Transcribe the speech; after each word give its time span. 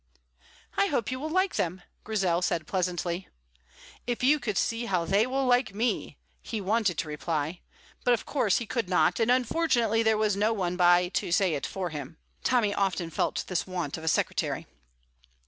"I 0.77 0.87
hope 0.87 1.11
you 1.11 1.19
will 1.19 1.29
like 1.29 1.57
them," 1.57 1.83
Grizel 2.03 2.41
said 2.41 2.65
pleasantly. 2.65 3.27
"If 4.07 4.23
you 4.23 4.39
could 4.39 4.57
see 4.57 4.85
how 4.87 5.05
they 5.05 5.27
will 5.27 5.45
like 5.45 5.75
me!" 5.75 6.17
he 6.41 6.59
wanted 6.59 6.97
to 6.97 7.07
reply; 7.07 7.59
but 8.03 8.15
of 8.15 8.25
course 8.25 8.57
he 8.57 8.65
could 8.65 8.89
not, 8.89 9.19
and 9.19 9.29
unfortunately 9.29 10.01
there 10.01 10.17
was 10.17 10.35
no 10.35 10.53
one 10.53 10.75
by 10.75 11.09
to 11.09 11.31
say 11.31 11.53
it 11.53 11.67
for 11.67 11.91
him. 11.91 12.17
Tommy 12.43 12.73
often 12.73 13.11
felt 13.11 13.43
this 13.45 13.67
want 13.67 13.95
of 13.95 14.03
a 14.03 14.07
secretary. 14.07 14.65